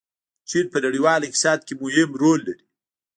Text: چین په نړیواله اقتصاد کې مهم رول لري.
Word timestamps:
چین 0.49 0.65
په 0.73 0.77
نړیواله 0.85 1.23
اقتصاد 1.27 1.59
کې 1.67 1.73
مهم 1.83 2.09
رول 2.21 2.39
لري. 2.47 2.63